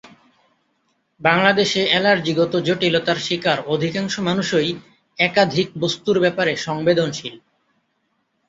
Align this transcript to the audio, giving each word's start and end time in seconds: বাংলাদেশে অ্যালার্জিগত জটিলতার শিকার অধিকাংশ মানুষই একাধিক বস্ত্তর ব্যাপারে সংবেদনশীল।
বাংলাদেশে 1.21 1.81
অ্যালার্জিগত 1.87 2.53
জটিলতার 2.67 3.17
শিকার 3.17 3.59
অধিকাংশ 3.67 4.13
মানুষই 4.19 4.69
একাধিক 5.19 5.67
বস্ত্তর 5.79 6.15
ব্যাপারে 6.19 6.53
সংবেদনশীল। 6.57 7.35